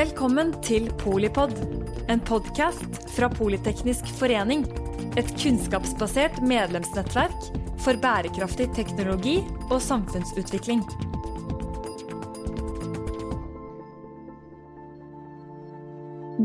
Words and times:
Velkommen 0.00 0.54
til 0.64 0.86
Polipod, 0.96 1.50
en 2.08 2.22
podkast 2.24 2.94
fra 3.12 3.26
Politeknisk 3.28 4.06
forening. 4.16 4.62
Et 5.20 5.28
kunnskapsbasert 5.42 6.38
medlemsnettverk 6.40 7.50
for 7.84 8.00
bærekraftig 8.00 8.70
teknologi 8.78 9.34
og 9.66 9.76
samfunnsutvikling. 9.84 10.80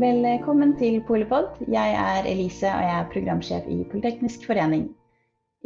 Velkommen 0.04 0.76
til 0.76 1.00
Polipod. 1.08 1.48
Jeg 1.64 1.96
er 2.02 2.28
Elise, 2.28 2.68
og 2.68 2.84
jeg 2.84 2.94
er 2.98 3.10
programsjef 3.14 3.72
i 3.72 3.80
Politeknisk 3.88 4.44
forening. 4.50 4.90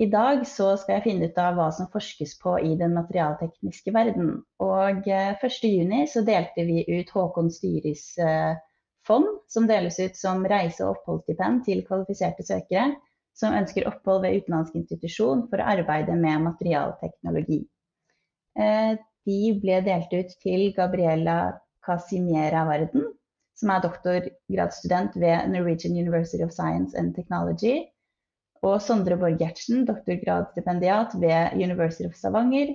I 0.00 0.06
dag 0.08 0.46
så 0.48 0.70
skal 0.80 0.96
jeg 0.96 1.04
finne 1.04 1.28
ut 1.28 1.38
av 1.40 1.58
hva 1.58 1.66
som 1.76 1.90
forskes 1.92 2.38
på 2.40 2.54
i 2.64 2.72
den 2.80 2.94
materialtekniske 2.96 3.92
verden. 3.92 4.30
Og 4.64 5.04
1.6 5.04 5.44
eh, 5.44 6.06
så 6.08 6.22
delte 6.24 6.64
vi 6.64 6.86
ut 6.88 7.12
Håkon 7.12 7.50
Styris 7.52 8.06
eh, 8.16 8.54
fond, 9.06 9.28
som 9.52 9.68
deles 9.68 10.00
ut 10.00 10.16
som 10.16 10.46
reise- 10.48 10.86
og 10.86 10.94
oppholdsstipend 10.94 11.66
til 11.68 11.84
kvalifiserte 11.84 12.46
søkere 12.48 12.94
som 13.36 13.54
ønsker 13.56 13.88
opphold 13.88 14.24
ved 14.24 14.40
utenlandsk 14.40 14.80
institusjon 14.80 15.46
for 15.52 15.60
å 15.60 15.68
arbeide 15.74 16.16
med 16.16 16.46
materialteknologi. 16.48 17.60
Eh, 18.56 18.96
de 19.28 19.38
ble 19.62 19.80
delt 19.84 20.12
ut 20.16 20.34
til 20.42 20.70
Gabriela 20.76 21.38
Casimiera 21.86 22.64
Varden, 22.68 23.04
som 23.56 23.72
er 23.72 23.84
doktorgradsstudent 23.84 25.16
ved 25.20 25.52
Norwegian 25.52 25.96
University 25.96 26.42
of 26.44 26.56
Science 26.56 26.96
and 26.96 27.12
Technology. 27.16 27.84
Og 28.66 28.76
Sondre 28.84 29.16
Borg 29.16 29.40
Gjertsen, 29.40 29.86
doktorgradsstipendiat 29.88 31.14
ved 31.20 31.56
University 31.56 32.04
of 32.08 32.16
Stavanger. 32.16 32.74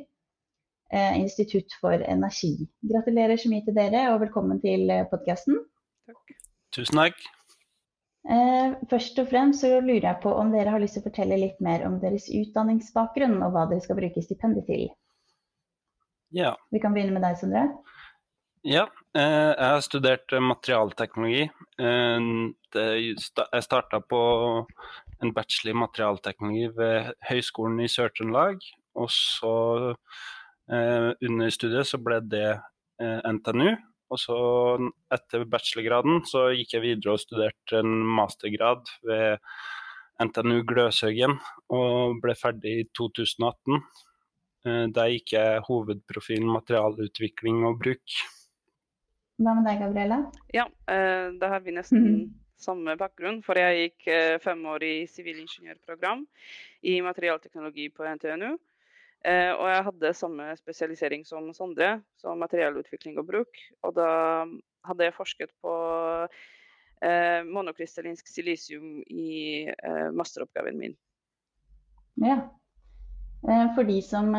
Eh, 0.94 1.20
Institutt 1.20 1.74
for 1.82 2.02
energi. 2.02 2.56
Gratulerer 2.90 3.38
så 3.38 3.52
mye 3.52 3.66
til 3.66 3.78
dere, 3.78 4.08
og 4.14 4.22
velkommen 4.24 4.62
til 4.64 4.90
eh, 4.90 5.06
podkasten. 5.12 5.60
Tusen 6.74 7.02
takk. 7.02 7.22
Eh, 8.26 8.74
først 8.90 9.22
og 9.22 9.30
fremst 9.30 9.62
så 9.62 9.76
lurer 9.78 10.08
jeg 10.08 10.22
på 10.24 10.34
om 10.34 10.50
dere 10.54 10.74
har 10.74 10.82
lyst 10.82 10.98
til 10.98 11.06
å 11.06 11.10
fortelle 11.12 11.38
litt 11.38 11.62
mer 11.62 11.86
om 11.86 12.00
deres 12.02 12.26
utdanningsbakgrunn, 12.34 13.38
og 13.46 13.54
hva 13.54 13.68
dere 13.70 13.86
skal 13.86 14.00
bruke 14.02 14.26
stipendet 14.26 14.66
til. 14.70 14.88
Ja. 16.34 16.56
Vi 16.74 16.82
kan 16.82 16.98
begynne 16.98 17.14
med 17.14 17.26
deg, 17.28 17.38
Sondre. 17.38 17.68
Ja, 18.66 18.88
eh, 19.14 19.52
jeg 19.54 19.70
har 19.70 19.86
studert 19.86 20.34
materialteknologi. 20.42 21.46
Eh, 21.78 22.30
jeg 22.74 23.66
starta 23.70 24.02
på 24.02 24.22
en 25.26 25.34
bachelor 25.36 25.74
i 25.74 25.82
materialteknologi 25.82 26.70
ved 26.78 27.12
Høgskolen 27.30 27.82
i 27.84 27.90
Sør-Trøndelag. 27.92 28.62
Og 29.02 29.10
så 29.12 29.56
eh, 30.72 31.10
under 31.28 31.52
studiet 31.54 31.90
så 31.90 32.00
ble 32.02 32.22
det 32.32 32.48
NTNU. 33.02 33.74
Og 34.14 34.22
så 34.22 34.38
etter 35.14 35.48
bachelorgraden 35.50 36.22
så 36.30 36.48
gikk 36.56 36.78
jeg 36.78 36.86
videre 36.86 37.16
og 37.16 37.24
studerte 37.24 37.82
en 37.82 37.98
mastergrad 38.16 38.86
ved 39.04 39.42
NTNU 40.22 40.62
Gløshaugen 40.70 41.36
og 41.74 42.22
ble 42.24 42.36
ferdig 42.40 42.76
i 42.84 42.88
2018. 42.96 43.82
Der 44.96 45.12
gikk 45.12 45.34
jeg 45.36 45.66
hovedprofilen 45.68 46.54
materialutvikling 46.54 47.66
og 47.68 47.82
bruk. 47.82 48.16
Hva 49.36 49.52
med 49.58 49.66
deg, 49.68 49.82
Gabrielle? 49.84 50.18
Ja, 50.56 50.66
eh, 50.88 51.34
da 51.42 51.52
har 51.52 51.64
vi 51.66 51.76
nesten 51.76 52.06
mm. 52.06 52.20
Samme 52.62 52.96
bakgrunn. 53.00 53.42
For 53.46 53.60
jeg 53.60 53.82
gikk 53.82 54.08
eh, 54.12 54.38
fem 54.44 54.62
år 54.72 54.86
i 54.88 54.96
sivilingeniørprogram 55.12 56.24
i 56.86 57.00
materialteknologi 57.06 57.90
på 57.96 58.08
NTNU. 58.16 58.56
Eh, 59.26 59.52
og 59.58 59.66
jeg 59.72 59.86
hadde 59.88 60.12
samme 60.14 60.52
spesialisering 60.60 61.24
som 61.26 61.48
Sondre, 61.58 61.96
som 62.22 62.38
materialutvikling 62.38 63.18
og 63.18 63.26
bruk. 63.32 63.62
Og 63.82 63.96
da 63.98 64.10
hadde 64.86 65.08
jeg 65.08 65.16
forsket 65.16 65.54
på 65.66 65.74
eh, 67.02 67.42
monokrystallinsk 67.48 68.30
silisium 68.30 69.00
i 69.10 69.66
eh, 69.72 70.12
masteroppgaven 70.14 70.78
min. 70.78 70.94
Ja. 72.22 72.44
For 73.76 73.86
de 73.86 74.00
som 74.02 74.32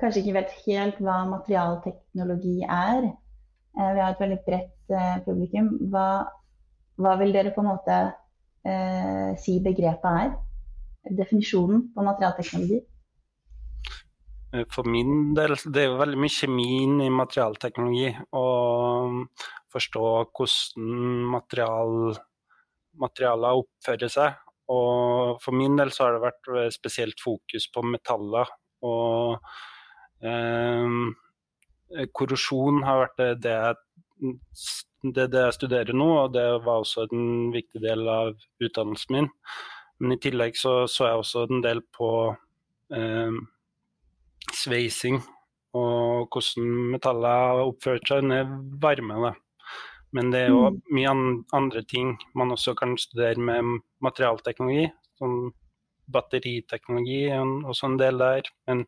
kanskje 0.00 0.22
ikke 0.22 0.36
vet 0.38 0.52
helt 0.64 1.00
hva 1.04 1.18
materialteknologi 1.28 2.62
er, 2.64 3.10
vi 3.76 4.00
har 4.00 4.14
et 4.14 4.22
veldig 4.22 4.38
bredt 4.46 4.94
publikum. 5.26 5.68
Hva, 5.92 6.24
hva, 6.96 7.16
vil 7.20 7.32
dere 7.34 7.52
på 7.54 7.62
en 7.62 7.70
måte 7.70 7.96
eh, 8.66 9.32
si 9.40 9.58
begrepet 9.64 10.20
er? 10.24 10.30
Definisjonen 11.16 11.88
på 11.94 12.04
materialteknologi? 12.06 12.80
Eh, 14.54 14.64
for 14.72 14.88
min 14.90 15.34
del 15.36 15.56
det 15.66 15.84
er 15.84 15.90
jo 15.90 16.00
veldig 16.00 16.22
mye 16.22 16.36
kjemi 16.36 16.70
i 17.06 17.12
materialteknologi. 17.12 18.10
Å 18.32 18.46
forstå 19.76 20.06
hvordan 20.36 21.28
material, 21.36 22.16
materialer 23.02 23.62
oppfører 23.62 24.12
seg. 24.12 24.42
Og 24.72 25.36
for 25.42 25.54
min 25.54 25.76
del 25.78 25.92
så 25.94 26.06
har 26.06 26.16
det 26.16 26.24
vært 26.26 26.74
spesielt 26.74 27.20
fokus 27.22 27.68
på 27.70 27.84
metaller. 27.86 28.50
Og 28.86 29.36
eh, 30.26 30.98
Eh, 31.94 32.08
korrosjon 32.12 32.82
har 32.86 33.04
vært 33.04 33.20
det, 33.42 33.56
det, 34.20 35.26
det, 35.32 35.40
jeg 35.40 35.56
studerer 35.56 35.96
nå, 35.96 36.08
og 36.24 36.34
det 36.34 36.46
var 36.64 36.82
også 36.82 37.06
en 37.06 37.50
viktig 37.54 37.82
del 37.84 38.06
av 38.10 38.34
utdannelsen 38.62 39.16
min. 39.16 39.30
Men 40.00 40.16
i 40.16 40.20
tillegg 40.20 40.58
så, 40.58 40.82
så 40.90 41.08
jeg 41.08 41.22
også 41.22 41.46
en 41.46 41.62
del 41.64 41.80
på 41.96 42.10
eh, 42.94 43.38
sveising 44.54 45.20
og 45.76 46.32
hvordan 46.32 46.68
metaller 46.94 47.42
har 47.50 47.66
oppført 47.66 48.08
seg 48.08 48.24
under 48.24 48.48
varme. 48.80 49.18
Da. 49.26 49.32
Men 50.16 50.32
det 50.32 50.46
er 50.46 50.52
jo 50.52 50.70
mm. 50.72 50.80
mye 50.96 51.14
andre 51.58 51.82
ting 51.88 52.14
man 52.38 52.54
også 52.54 52.76
kan 52.78 52.96
studere 53.00 53.42
med 53.42 53.80
materialteknologi. 54.04 54.88
Sånn 55.20 55.52
batteriteknologi 56.12 57.22
og 57.34 57.72
også 57.72 57.90
en 57.90 58.00
del 58.00 58.20
der. 58.22 58.50
Men 58.68 58.84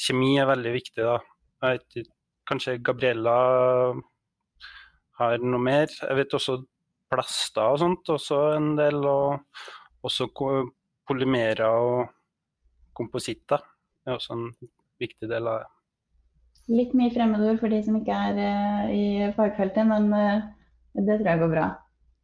kjemi 0.00 0.36
er 0.40 0.50
veldig 0.50 0.74
viktig, 0.78 1.02
da. 1.04 1.18
Jeg 1.62 1.80
vet 1.80 2.12
Kanskje 2.46 2.76
Gabriella 2.86 3.36
har 5.20 5.42
noe 5.42 5.62
mer. 5.62 5.86
Jeg 5.90 6.18
vet 6.18 6.36
også 6.36 6.58
plaster 7.12 7.72
og 7.72 7.80
sånt 7.82 8.12
også 8.12 8.40
en 8.56 8.74
del. 8.78 9.00
Og 9.06 10.06
også 10.06 10.28
polymerer 11.06 11.64
og 11.66 12.12
kompositter 12.96 13.62
er 14.06 14.14
også 14.16 14.36
en 14.36 14.44
viktig 15.02 15.28
del 15.30 15.48
av 15.50 15.62
det. 15.62 15.72
Litt 16.76 16.94
mye 16.98 17.12
fremmedord 17.14 17.60
for 17.60 17.70
de 17.70 17.80
som 17.86 17.98
ikke 17.98 18.14
er 18.28 18.38
uh, 18.38 18.86
i 18.90 19.32
fagfeltet, 19.36 19.86
men 19.86 20.08
uh, 20.10 20.46
det 20.98 21.20
tror 21.20 21.28
jeg 21.30 21.42
går 21.42 21.52
bra. 21.52 21.66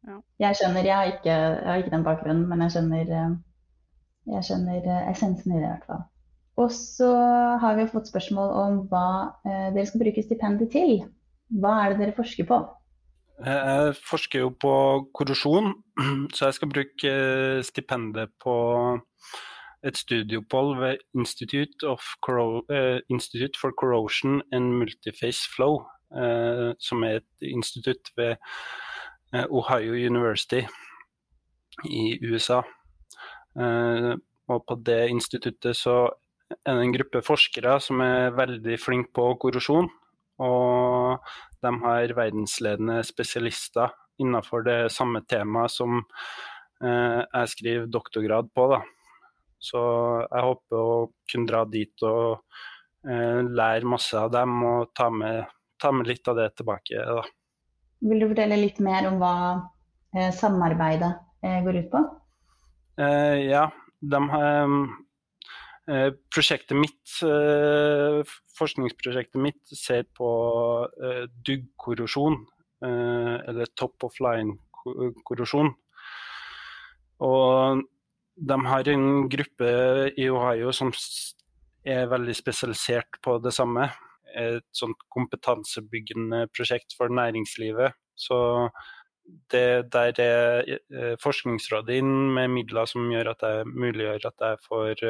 Ja. 0.03 0.17
Jeg 0.47 0.59
skjønner, 0.59 0.87
jeg 0.87 0.95
har, 0.97 1.11
ikke, 1.13 1.35
jeg 1.35 1.67
har, 1.69 1.83
ikke, 1.83 1.93
den 1.93 2.07
bakgrunnen, 2.07 2.47
men 2.49 2.65
jeg 2.65 2.75
skjønner, 2.75 3.13
uh, 3.13 4.33
jeg 4.33 4.47
skjønner 4.49 4.89
essensen 5.13 5.53
i 5.53 5.61
det 5.61 5.63
i 5.63 5.69
hvert 5.69 5.87
fall. 5.87 6.03
Og 6.61 6.69
så 6.71 7.09
har 7.61 7.77
vi 7.79 7.89
fått 7.89 8.11
spørsmål 8.11 8.51
om 8.61 8.79
hva 8.91 9.07
eh, 9.41 9.69
dere 9.73 9.85
skal 9.89 10.03
bruke 10.03 10.21
stipendet 10.21 10.69
til. 10.75 10.99
Hva 11.49 11.79
er 11.81 11.93
det 11.93 12.01
dere 12.03 12.17
forsker 12.17 12.45
på? 12.49 12.59
Jeg 13.41 13.95
forsker 14.05 14.43
jo 14.43 14.51
på 14.61 14.73
korrosjon, 15.17 15.73
så 16.35 16.45
jeg 16.45 16.57
skal 16.59 16.69
bruke 16.69 17.09
eh, 17.09 17.63
stipendet 17.65 18.29
på 18.43 18.55
et 19.83 19.97
studieopphold 19.97 20.77
ved 20.79 21.01
Institute, 21.17 21.87
uh, 21.89 22.99
Institute, 23.09 23.59
for 23.59 23.73
Corrosion 23.75 24.41
and 24.51 24.77
Multiface 24.79 25.49
Flow, 25.55 25.81
uh, 26.15 26.71
som 26.79 27.03
er 27.03 27.19
et 27.19 27.41
institutt 27.41 28.13
ved 28.15 28.35
Ohio 29.49 29.93
University 29.93 30.61
i 31.89 32.19
USA. 32.21 32.61
og 34.47 34.65
på 34.67 34.75
det 34.85 35.09
instituttet 35.09 35.75
så 35.75 36.09
er 36.65 36.75
det 36.75 36.83
en 36.83 36.93
gruppe 36.93 37.21
forskere 37.25 37.79
som 37.81 38.01
er 38.01 38.35
veldig 38.37 38.77
flinke 38.79 39.09
på 39.15 39.25
korrosjon. 39.41 39.89
Og 40.41 41.19
de 41.63 41.71
har 41.83 42.15
verdensledende 42.17 43.01
spesialister 43.05 43.93
innenfor 44.21 44.65
det 44.65 44.79
samme 44.93 45.23
temaet 45.29 45.73
som 45.73 45.99
eh, 46.83 47.21
jeg 47.21 47.51
skriver 47.53 47.91
doktorgrad 47.91 48.49
på. 48.55 48.67
Da. 48.73 48.81
Så 49.63 49.81
jeg 50.25 50.47
håper 50.47 50.79
å 50.79 50.95
kunne 51.31 51.49
dra 51.49 51.63
dit 51.69 52.05
og 52.07 52.41
eh, 53.07 53.43
lære 53.43 53.89
masse 53.89 54.17
av 54.17 54.33
dem 54.33 54.57
og 54.67 54.91
ta 54.97 55.09
med, 55.13 55.45
ta 55.81 55.93
med, 55.95 56.09
litt 56.09 56.27
av 56.27 56.39
det 56.41 56.49
tilbake. 56.57 57.05
Da. 57.19 57.23
Vil 58.03 58.25
du 58.25 58.29
fortelle 58.33 58.59
litt 58.59 58.81
mer 58.83 59.07
om 59.11 59.21
hva 59.21 59.35
eh, 60.15 60.33
samarbeidet 60.35 61.13
eh, 61.45 61.61
går 61.65 61.83
ut 61.83 61.89
på? 61.93 62.03
Eh, 63.01 63.47
ja, 63.49 63.69
de 64.01 64.19
har 64.35 64.53
Eh, 64.53 64.89
prosjektet 66.31 66.77
mitt, 66.77 67.15
eh, 67.27 68.23
forskningsprosjektet 68.57 69.41
mitt 69.41 69.61
ser 69.67 70.05
på 70.15 70.29
eh, 71.03 71.25
duggkorrosjon, 71.45 72.45
eller 72.83 73.69
top 73.79 74.03
of 74.03 74.17
line-korrosjon. 74.19 75.69
Og 77.23 77.83
de 78.35 78.57
har 78.65 78.89
en 78.91 79.29
gruppe 79.31 79.69
i 80.19 80.25
Ohio 80.27 80.73
som 80.75 80.91
er 81.87 82.09
veldig 82.11 82.35
spesialisert 82.35 83.21
på 83.23 83.37
det 83.43 83.53
samme. 83.55 83.87
Et 84.35 84.65
sånt 84.75 84.97
kompetansebyggende 85.13 86.47
prosjekt 86.51 86.95
for 86.97 87.07
næringslivet 87.13 87.93
Så 88.17 88.71
det 89.53 89.93
der 89.93 90.19
er 90.19 90.63
eh, 90.67 91.15
Forskningsrådet 91.21 91.99
inn 92.01 92.33
med 92.33 92.49
midler 92.49 92.89
som 92.89 93.05
gjør 93.11 93.29
at 93.35 93.45
jeg 93.45 93.67
muliggjør 93.69 94.25
at 94.31 94.45
jeg 94.47 94.57
får 94.67 95.03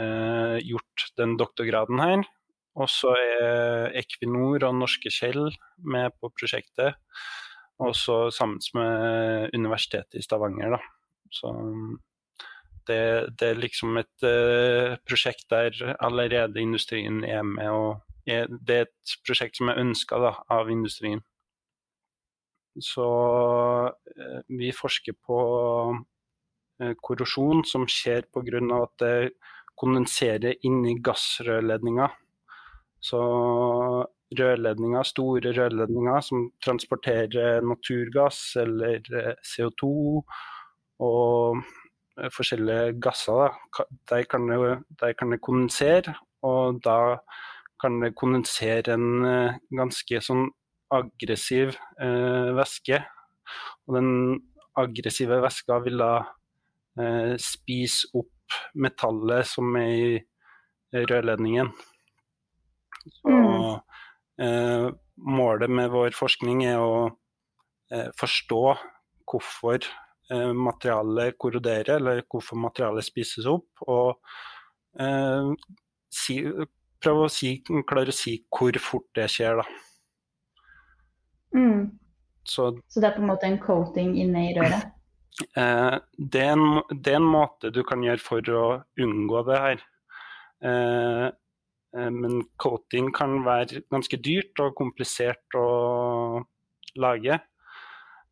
uh, 0.00 0.56
gjort 0.62 1.06
den 1.18 1.36
doktorgraden 1.40 2.02
her. 2.02 2.26
Og 2.76 2.90
så 2.92 3.14
er 3.16 3.94
Equinor 3.96 4.66
og 4.68 4.74
Norske 4.76 5.10
Kjell 5.12 5.48
med 5.78 6.12
på 6.20 6.28
prosjektet. 6.36 6.98
Også 7.80 8.30
sammen 8.32 8.60
med 8.76 9.54
Universitetet 9.56 10.20
i 10.20 10.24
Stavanger. 10.24 10.76
Da. 10.76 10.80
Så 11.32 11.52
det, 12.86 13.00
det, 13.40 13.48
er 13.48 13.60
liksom 13.60 13.96
et 14.00 14.26
eh, 14.26 14.96
prosjekt 15.08 15.48
der 15.50 15.96
allerede 16.00 16.60
industrien 16.60 17.24
er 17.24 17.42
med. 17.42 17.68
og 17.68 18.00
er, 18.26 18.46
Det 18.46 18.76
er 18.76 18.86
et 18.86 19.16
prosjekt 19.26 19.58
som 19.58 19.68
er 19.72 19.80
ønska 19.80 20.20
av 20.48 20.70
industrien. 20.70 21.24
Så 22.80 23.08
eh, 23.88 24.40
vi 24.48 24.72
forsker 24.72 25.16
på 25.26 25.38
uh, 25.96 26.94
korrosjon 27.02 27.64
som 27.64 27.86
skjer 27.88 28.28
pga. 28.28 28.60
at 28.82 28.92
det 29.00 29.30
kondenserer 29.78 30.56
inni 30.66 30.96
gassrørledninga. 31.04 32.10
Så 33.00 33.22
rørledninger, 34.36 35.06
store 35.06 35.52
rørledninger 35.54 36.22
som 36.24 36.48
transporterer 36.64 37.62
naturgass 37.62 38.56
eller 38.58 39.04
CO2 39.46 39.90
og 41.06 41.60
Eh, 42.16 42.30
forskjellige 42.32 43.00
gasser. 43.00 43.52
Der 44.08 44.22
kan, 44.22 44.48
det, 44.48 44.84
der 45.00 45.12
kan 45.12 45.32
det 45.32 45.40
kondensere, 45.40 46.14
og 46.42 46.80
da 46.84 47.18
kan 47.80 48.00
det 48.00 48.14
kondensere 48.16 48.94
en 48.94 49.24
eh, 49.28 49.58
ganske 49.76 50.20
sånn 50.24 50.46
aggressiv 50.96 51.76
eh, 52.00 52.54
væske. 52.56 53.02
Og 53.86 53.98
den 53.98 54.08
aggressive 54.80 55.42
væska 55.44 55.78
vil 55.84 56.00
da 56.00 56.12
eh, 57.00 57.36
spise 57.36 58.08
opp 58.16 58.32
metallet 58.74 59.48
som 59.48 59.76
er 59.80 59.92
i 59.92 61.04
rørledningen. 61.06 61.72
Så 63.20 63.32
mm. 63.32 63.76
eh, 64.42 64.88
målet 65.16 65.70
med 65.70 65.92
vår 65.92 66.16
forskning 66.16 66.64
er 66.66 66.82
å 66.82 67.06
eh, 67.92 68.10
forstå 68.18 68.62
hvorfor 69.26 69.86
Eh, 70.30 70.52
materialet 70.52 71.38
korroderer, 71.38 71.96
eller 71.96 72.22
hvorfor 72.30 72.58
materialet 72.58 73.06
spises 73.06 73.46
opp. 73.46 73.68
Og 73.86 74.16
eh, 74.98 75.52
si, 76.10 76.40
prøve 77.02 77.28
å 77.28 77.30
si, 77.30 77.52
klare 77.86 78.10
å 78.10 78.16
si 78.16 78.40
hvor 78.50 78.78
fort 78.82 79.06
det 79.14 79.28
skjer, 79.30 79.60
da. 79.60 79.66
Mm. 81.54 81.94
Så, 82.46 82.72
Så, 82.90 83.00
det 83.00 83.08
er 83.08 83.14
på 83.14 83.22
en 83.22 83.30
måte 83.30 83.46
en 83.46 83.60
coating 83.62 84.16
inne 84.22 84.48
i 84.48 84.54
røret? 84.58 84.90
Eh, 85.36 85.96
det, 86.16 86.40
er 86.40 86.54
en, 86.54 86.78
det, 86.90 87.12
er 87.12 87.18
en, 87.18 87.28
måte 87.28 87.72
du 87.74 87.82
kan 87.84 88.04
gjøre 88.04 88.22
for 88.24 88.52
å 88.56 88.62
unngå 89.04 89.42
det 89.48 89.58
her. 89.64 89.82
Eh, 90.64 91.26
eh 91.96 92.12
men 92.12 92.42
coating 92.60 93.10
kan 93.14 93.42
være 93.44 93.82
ganske 93.92 94.20
dyrt 94.20 94.64
og 94.64 94.76
komplisert 94.78 95.56
å 95.56 96.44
lage. 96.96 97.38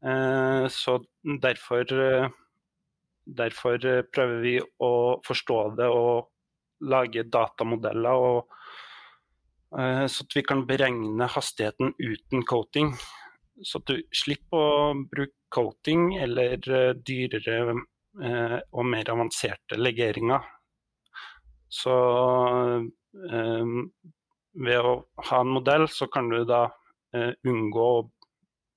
Så 0.05 0.93
derfor, 1.41 1.89
derfor 3.25 3.87
prøver 4.13 4.43
vi 4.43 4.53
å 4.61 4.91
forstå 5.25 5.57
det 5.79 5.87
og 5.89 6.27
lage 6.93 7.25
datamodeller. 7.25 8.27
Og, 8.29 8.59
så 9.73 10.27
at 10.27 10.37
vi 10.37 10.45
kan 10.45 10.67
beregne 10.69 11.31
hastigheten 11.33 11.95
uten 11.97 12.45
coating. 12.45 12.93
Så 13.65 13.81
at 13.81 13.89
du 13.95 14.03
slipper 14.13 14.61
å 14.61 14.93
bruke 15.09 15.44
coating 15.55 16.17
eller 16.19 16.59
dyrere 17.07 17.75
og 17.75 18.85
mer 18.87 19.11
avanserte 19.11 19.79
legeringer. 19.79 20.43
Så 21.71 21.95
ved 24.55 24.79
å 24.79 24.93
ha 25.31 25.41
en 25.41 25.55
modell, 25.57 25.89
så 25.91 26.07
kan 26.11 26.31
du 26.31 26.45
da 26.47 26.67
unngå 27.47 27.87
å 27.87 28.05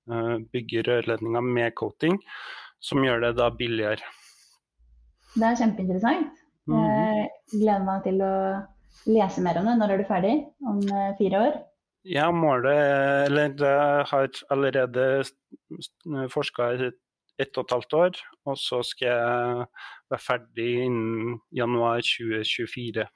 Eh, 0.08 0.36
bygge 0.52 0.82
rørledninger 0.86 1.44
med 1.44 1.74
coating, 1.76 2.16
som 2.80 3.02
gjør 3.04 3.26
det 3.26 3.34
da 3.36 3.50
billigere. 3.52 4.12
Det 5.34 5.44
er 5.44 5.58
kjempeinteressant. 5.60 6.30
Mhm. 6.68 6.78
Jeg 6.78 7.28
gleder 7.52 7.84
meg 7.84 8.02
til 8.06 8.22
å 8.24 8.34
lese 9.06 9.44
mer 9.44 9.58
om 9.60 9.68
det. 9.68 9.76
Når 9.80 9.92
er 9.92 9.98
du 9.98 10.04
ferdig? 10.08 10.34
Om 10.64 10.80
eh, 10.80 11.12
fire 11.18 11.42
år? 11.48 11.58
Ja, 12.06 12.30
målet 12.32 12.78
Eller 13.26 13.54
jeg 13.58 14.04
har 14.10 14.28
allerede 14.50 15.24
forska 16.32 16.72
i 16.72 16.90
ett 17.38 17.58
og 17.58 17.66
et 17.66 17.74
halvt 17.74 17.96
år. 17.98 18.20
Og 18.46 18.58
så 18.58 18.82
skal 18.86 19.08
jeg 19.08 19.66
være 20.10 20.22
ferdig 20.22 20.68
innen 20.86 21.38
januar 21.54 22.02
2024. 22.02 23.06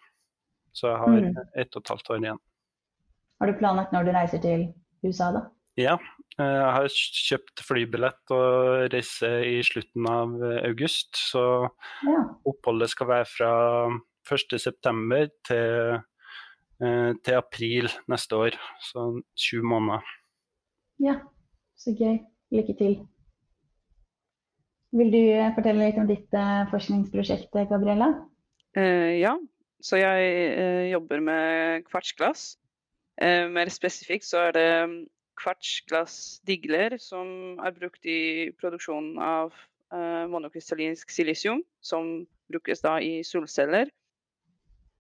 Så 0.72 0.88
jeg 0.88 0.98
har 0.98 1.18
mm. 1.20 1.40
ett 1.58 1.76
og 1.76 1.82
et 1.82 1.94
halvt 1.94 2.10
år 2.10 2.20
igjen. 2.22 2.42
Har 3.40 3.50
du 3.50 3.58
planlagt 3.58 3.92
når 3.92 4.06
du 4.06 4.12
reiser 4.14 4.42
til 4.42 4.68
USA, 5.02 5.32
da? 5.34 5.46
Ja, 5.76 5.96
Eh, 6.40 6.46
jeg 6.48 6.72
har 6.76 6.94
kjøpt 7.28 7.62
flybillett 7.66 8.32
og 8.32 8.92
reiser 8.92 9.42
i 9.44 9.58
slutten 9.66 10.08
av 10.08 10.36
august. 10.62 11.18
Så 11.18 11.42
ja. 12.08 12.22
oppholdet 12.48 12.92
skal 12.92 13.10
være 13.10 13.28
fra 13.28 13.52
1.9. 14.32 15.26
Til, 15.48 16.00
til 16.82 17.36
april 17.38 17.86
neste 18.10 18.36
år. 18.36 18.56
Så 18.82 19.04
sju 19.38 19.62
måneder. 19.62 20.02
Ja, 21.02 21.14
så 21.78 21.94
gøy. 21.94 22.18
Lykke 22.52 22.74
til. 22.76 22.98
Vil 24.92 25.14
du 25.14 25.22
fortelle 25.56 25.86
litt 25.86 26.00
om 26.02 26.10
ditt 26.10 26.34
forskningsprosjekt, 26.72 27.54
Gabriella? 27.70 28.10
Uh, 28.76 29.14
ja, 29.20 29.36
så 29.84 29.98
jeg 30.00 30.28
uh, 30.56 30.84
jobber 30.92 31.20
med 31.20 31.82
kvartsglass. 31.90 32.56
Uh, 33.20 33.48
mer 33.52 33.68
spesifikt 33.72 34.24
så 34.24 34.46
er 34.48 34.54
det 34.56 34.68
kvartsglassdigler 35.40 36.96
som 37.02 37.58
er 37.60 37.74
brukt 37.76 38.06
i 38.08 38.50
produksjonen 38.60 39.18
av 39.20 39.50
uh, 39.92 40.24
monokrystallinsk 40.32 41.10
silisium, 41.10 41.64
som 41.84 42.22
brukes 42.52 42.84
da 42.84 42.98
i 43.02 43.20
solceller. 43.26 43.90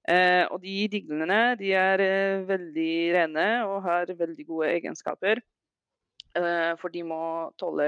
Uh, 0.02 0.44
og 0.50 0.58
de 0.64 0.88
diglene 0.90 1.54
de 1.60 1.68
er 1.78 2.02
eh, 2.02 2.40
veldig 2.48 2.94
rene 3.14 3.44
og 3.68 3.84
har 3.84 4.10
veldig 4.10 4.46
gode 4.48 4.70
egenskaper. 4.72 5.42
for 6.80 6.88
de 6.88 7.02
må 7.04 7.52
tåle 7.60 7.86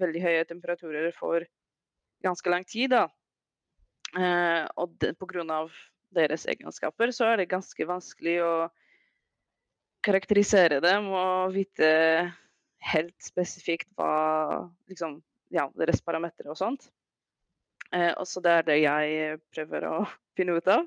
veldig 0.00 0.22
høye 0.24 0.44
temperaturer 0.44 1.12
for 1.14 1.44
ganske 2.26 2.50
lang 2.50 2.64
tid. 2.66 2.90
Da. 2.90 3.06
og 4.74 4.98
pga. 4.98 5.68
deres 6.10 6.46
egenskaper 6.46 7.12
så 7.14 7.30
er 7.30 7.36
det 7.36 7.52
ganske 7.52 7.86
vanskelig 7.86 8.42
å 8.42 8.68
karakterisere 10.02 10.80
dem 10.82 11.06
og 11.14 11.54
vite 11.54 11.92
helt 12.92 13.16
spesifikt 13.22 13.88
hva 13.98 14.68
liksom, 14.90 15.20
ja, 15.54 15.68
deres 15.78 16.02
parametere 16.04 16.52
og 16.52 16.58
sånt. 16.58 16.88
Eh, 17.94 18.12
og 18.14 18.26
så 18.28 18.42
det 18.42 18.52
er 18.52 18.66
det 18.66 18.78
jeg 18.82 19.40
prøver 19.54 19.88
å 19.90 19.96
finne 20.38 20.58
ut 20.58 20.70
av. 20.72 20.86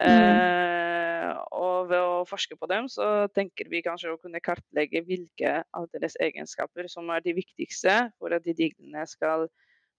Eh, 0.00 1.32
og 1.52 1.90
ved 1.90 2.00
å 2.00 2.24
forske 2.28 2.56
på 2.56 2.66
dem, 2.70 2.88
så 2.90 3.28
tenker 3.36 3.68
vi 3.70 3.82
kanskje 3.84 4.12
å 4.14 4.20
kunne 4.20 4.40
kartlegge 4.42 5.02
hvilke 5.06 5.62
av 5.76 5.88
deres 5.92 6.16
egenskaper 6.22 6.88
som 6.90 7.10
er 7.12 7.20
de 7.24 7.32
viktigste 7.36 7.94
for 8.18 8.28
at 8.34 8.44
de 8.46 8.54
diglene 8.56 9.04
skal 9.10 9.48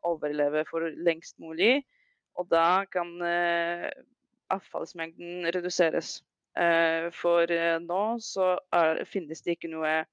overleve 0.03 0.65
for 0.69 0.81
lengst 1.05 1.39
mulig. 1.39 1.83
Og 2.39 2.50
da 2.50 2.85
kan 2.91 3.21
eh, 3.27 3.89
avfallsmengden 4.53 5.45
reduseres. 5.53 6.23
Eh, 6.57 7.09
for 7.15 7.47
nå 7.81 8.03
så 8.21 8.57
er, 8.73 9.05
finnes 9.09 9.41
det 9.45 9.51
ikke 9.57 9.73
noe 9.73 10.03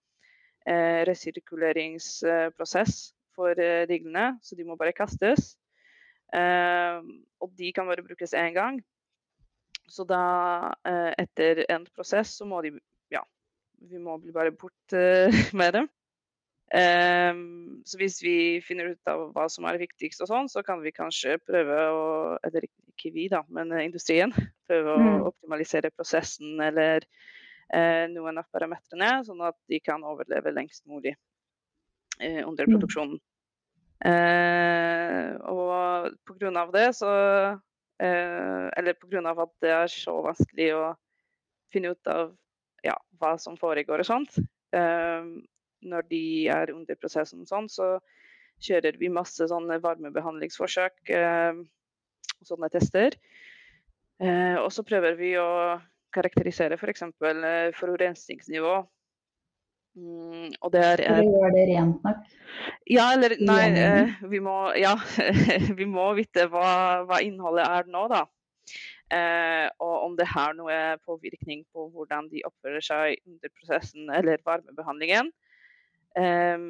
resirkuleringsprosess 1.09 3.15
for 3.35 3.55
riglene, 3.89 4.39
så 4.45 4.55
de 4.55 4.65
må 4.69 4.77
bare 4.79 4.93
kastes. 4.95 5.57
og 6.31 7.49
de 7.59 7.73
kan 7.73 7.87
bare 7.89 8.05
brukes 8.05 8.35
én 8.37 8.55
gang. 8.55 8.83
Så 9.91 10.07
da, 10.07 10.23
etter 11.19 11.65
en 11.67 11.87
prosess, 11.91 12.37
så 12.39 12.47
må 12.47 12.63
de 12.63 12.77
Ja, 13.11 13.25
vi 13.91 13.99
må 13.99 14.15
bli 14.23 14.33
bare 14.33 14.55
bort 14.55 14.95
med 15.61 15.75
dem. 15.75 15.89
Um, 16.71 17.83
så 17.83 17.99
hvis 17.99 18.21
vi 18.23 18.35
finner 18.63 18.93
ut 18.93 19.11
av 19.11 19.33
hva 19.35 19.49
som 19.51 19.65
er 19.67 19.81
viktigst, 19.81 20.23
og 20.23 20.29
sånn, 20.31 20.51
så 20.51 20.63
kan 20.63 20.79
vi 20.85 20.93
kanskje 20.95 21.41
prøve 21.43 21.79
å 21.91 22.05
Eller 22.47 22.69
ikke 22.69 23.11
vi, 23.15 23.27
da, 23.33 23.43
men 23.51 23.73
industrien. 23.81 24.31
Prøve 24.71 24.95
å 24.95 25.01
mm. 25.01 25.25
optimalisere 25.33 25.91
prosessen 25.91 26.61
eller 26.63 27.07
uh, 27.75 28.07
noen 28.13 28.39
av 28.39 28.47
parametrene, 28.55 29.25
sånn 29.27 29.43
at 29.49 29.57
de 29.71 29.81
kan 29.83 30.05
overleve 30.07 30.53
lengst 30.55 30.85
mulig 30.87 31.17
uh, 32.21 32.43
under 32.47 32.69
mm. 32.69 32.77
produksjonen. 32.77 33.19
Uh, 34.01 35.37
og 35.51 36.15
pga. 36.29 36.65
det 36.73 36.87
så 36.97 37.11
Eller 38.01 38.97
pga. 38.97 39.21
at 39.31 39.53
det 39.61 39.73
er 39.77 39.91
så 39.93 40.15
vanskelig 40.25 40.71
å 40.77 40.85
finne 41.73 41.93
ut 41.93 42.11
av 42.11 42.33
ja, 42.85 42.97
hva 43.21 43.35
som 43.39 43.59
foregår 43.61 44.01
og 44.01 44.09
sånt, 44.09 44.39
når 44.73 46.07
de 46.09 46.23
er 46.49 46.73
under 46.73 46.97
prosessen, 46.97 47.45
sånn, 47.47 47.69
så 47.69 47.99
kjører 48.65 48.97
vi 49.01 49.13
masse 49.13 49.45
sånne 49.53 49.77
varmebehandlingsforsøk 49.85 51.13
og 51.13 51.61
sånne 52.49 52.71
tester. 52.73 53.17
og 54.65 54.71
så 54.73 54.85
prøver 54.89 55.21
vi 55.21 55.35
å 55.41 55.51
karakterisere 56.17 56.81
f.eks. 56.81 57.05
For 57.21 57.77
forurensningsnivå 57.79 58.75
Mm, 59.99 60.53
og 60.63 60.71
det 60.71 60.83
er 60.87 61.03
For 61.03 61.19
å 61.19 61.31
gjøre 61.35 61.55
det 61.57 61.65
rent 61.73 62.05
nok? 62.07 62.27
Ja, 62.91 63.07
eller 63.17 63.35
nei, 63.43 63.63
eh, 63.75 64.13
vi, 64.31 64.39
må, 64.45 64.57
ja, 64.79 64.95
vi 65.81 65.87
må 65.89 66.11
vite 66.19 66.47
hva, 66.53 67.03
hva, 67.09 67.19
innholdet 67.27 67.67
er 67.67 67.91
nå, 67.91 68.05
da. 68.13 68.25
Eh, 69.11 69.67
og 69.83 69.95
om 70.07 70.17
det 70.19 70.29
har 70.31 70.55
noe 70.55 70.77
påvirkning 71.03 71.65
på 71.75 71.89
hvordan 71.91 72.29
de 72.31 72.45
oppfører 72.47 72.85
seg 72.87 73.19
under 73.27 73.51
prosessen 73.57 74.13
eller 74.15 74.43
varmebehandlingen. 74.47 75.33
Eh, 76.19 76.69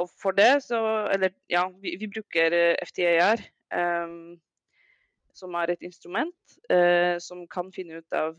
og 0.00 0.08
for 0.20 0.32
det 0.32 0.62
så 0.64 0.78
Eller 1.12 1.34
ja, 1.52 1.66
vi, 1.82 1.96
vi 2.00 2.08
bruker 2.10 2.54
eh, 2.56 2.86
FTAR. 2.86 3.42
Eh, 3.72 4.16
som 5.32 5.54
er 5.56 5.70
et 5.72 5.84
instrument 5.86 6.56
eh, 6.68 7.16
som 7.24 7.46
kan 7.48 7.70
finne 7.72 8.02
ut 8.02 8.12
av 8.12 8.34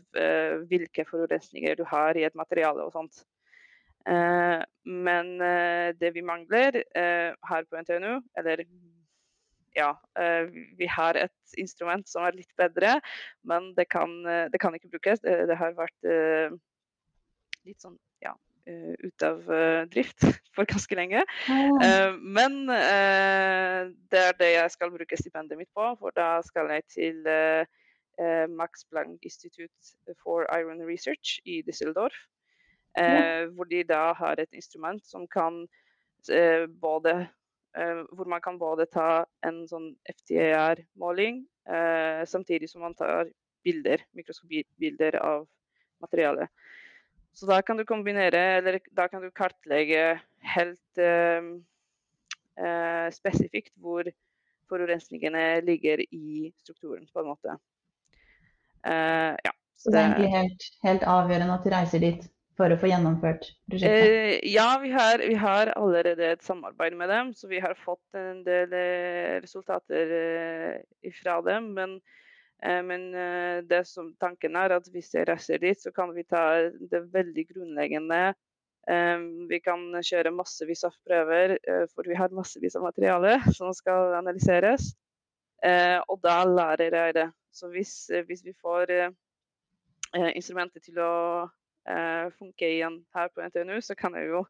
hvilke 0.70 1.02
forurensninger 1.08 1.74
du 1.74 1.82
har 1.90 2.14
i 2.14 2.22
et 2.22 2.36
materiale 2.38 2.84
og 2.84 2.92
sånt. 2.94 3.24
Eh, 4.08 4.62
men 4.84 5.40
eh, 5.40 5.94
det 5.96 6.10
vi 6.14 6.22
mangler 6.24 6.82
eh, 6.96 7.32
her 7.48 7.64
på 7.64 7.80
NTNU, 7.80 8.20
eller 8.38 8.64
ja, 9.74 9.90
vi 10.78 10.86
har 10.86 11.16
et 11.18 11.54
instrument 11.58 12.06
som 12.06 12.22
er 12.22 12.36
litt 12.36 12.52
bedre, 12.54 12.92
men 13.42 13.72
det 13.74 13.88
kan, 13.90 14.12
det 14.22 14.60
kan 14.62 14.76
ikke 14.76 14.92
brukes. 14.92 15.18
Det, 15.24 15.32
det, 15.50 15.56
har 15.58 15.72
vært 15.74 16.06
litt 17.66 17.82
sånn 17.82 17.96
ja, 18.22 18.30
ute 19.02 19.30
av 19.32 19.50
drift 19.90 20.22
for 20.54 20.70
ganske 20.70 20.94
lenge. 20.94 21.24
Mm. 21.50 22.22
Men 22.38 22.60
det 22.70 24.22
er 24.28 24.38
det 24.38 24.52
jeg 24.52 24.76
skal 24.76 24.94
bruke 24.94 25.18
stipendet 25.18 25.58
mitt 25.58 25.72
på, 25.74 25.88
for 25.98 26.14
da 26.14 26.36
skal 26.46 26.70
jeg 26.76 26.86
til 26.94 27.26
Max 28.54 28.86
Planck 28.94 29.26
Institute 29.26 30.14
for 30.22 30.46
Iron 30.54 30.86
Research 30.86 31.40
i 31.42 31.64
Düsseldorf. 31.66 32.14
Eh, 32.94 33.48
hvor 33.50 33.66
de 33.66 33.82
da 33.82 34.12
har 34.14 34.38
et 34.38 34.52
instrument 34.54 35.02
som 35.06 35.24
kan 35.26 35.64
eh, 36.30 36.66
både 36.68 37.26
eh, 37.74 38.02
Hvor 38.14 38.28
man 38.30 38.40
kan 38.40 38.58
både 38.58 38.86
ta 38.86 39.24
en 39.42 39.64
sånn 39.68 39.94
FTAR-måling 40.06 41.44
samtidig 42.28 42.68
som 42.68 42.82
man 42.84 42.92
tar 42.92 43.30
bilder, 43.64 44.02
mikroskopibilder 44.12 45.16
av 45.16 45.46
materialet. 46.04 46.50
Så 47.32 47.48
da 47.48 47.62
kan 47.64 47.78
du 47.80 47.86
kombinere, 47.88 48.42
eller 48.58 48.76
da 48.92 49.06
kan 49.08 49.24
du 49.24 49.30
kartlegge 49.32 50.02
helt 50.44 51.00
uh, 51.00 51.48
uh, 52.60 53.08
spesifikt 53.16 53.72
hvor 53.80 54.10
forurensningene 54.68 55.62
ligger 55.64 56.04
i 56.04 56.52
strukturen, 56.60 57.08
på 57.08 57.24
en 57.24 57.30
måte. 57.32 57.56
Ja, 58.84 59.56
så 59.80 59.88
det 59.88 60.02
er 60.02 60.04
egentlig 60.10 60.34
helt, 60.36 60.68
helt 60.84 61.08
avgjørende 61.08 61.56
at 61.56 61.64
du 61.64 61.72
reiser 61.72 62.04
dit 62.04 62.28
for 62.58 62.70
å 62.70 62.78
få 62.78 62.88
gjennomført 62.90 63.48
prosjektet? 63.70 64.14
Eh, 64.14 64.52
ja, 64.52 64.68
vi 64.82 64.92
har, 64.94 65.22
vi 65.22 65.36
har, 65.38 65.72
allerede 65.78 66.34
et 66.34 66.44
samarbeid 66.46 66.96
med 66.98 67.10
dem, 67.10 67.32
så 67.34 67.50
vi 67.50 67.60
har 67.62 67.74
fått 67.78 68.18
en 68.18 68.42
del 68.46 68.74
eh, 68.78 69.38
resultater 69.42 70.12
eh, 70.18 71.14
fra 71.18 71.40
dem. 71.46 71.72
Men, 71.78 71.96
eh, 72.62 72.80
men 72.86 73.08
eh, 73.18 73.58
det 73.66 73.84
som 73.90 74.12
tanken 74.22 74.58
er 74.60 74.76
at 74.76 74.86
hvis 74.94 75.12
jeg 75.16 75.28
reiser 75.30 75.62
dit, 75.62 75.80
så 75.80 75.92
kan 75.94 76.14
vi 76.14 76.26
ta 76.28 76.44
det 76.92 77.02
veldig 77.14 77.46
grunnleggende. 77.50 78.22
Eh, 78.90 79.26
vi 79.50 79.60
kan 79.64 79.88
kjøre 79.98 80.34
massevis 80.36 80.84
av 80.86 80.94
prøver, 81.08 81.56
for 81.96 82.06
vi 82.06 82.18
har 82.18 82.34
massevis 82.36 82.78
av 82.78 82.86
materiale 82.86 83.40
som 83.58 83.74
skal 83.74 84.14
analyseres. 84.20 84.94
og 86.12 86.18
da 86.20 86.42
lærer 86.44 86.92
jeg 86.92 87.14
det. 87.16 87.28
Så 87.54 87.70
hvis, 87.72 88.10
hvis 88.28 88.42
vi 88.44 88.52
får 88.60 88.90
instrumenter 90.36 90.82
til 90.84 90.98
å 91.00 91.12
uh, 91.90 92.30
funke 92.38 92.68
igjen 92.76 93.00
her 93.16 93.30
på 93.32 93.44
NTNU, 93.44 93.80
så 93.84 93.96
kan 93.98 94.16
jeg 94.18 94.30
jo 94.30 94.44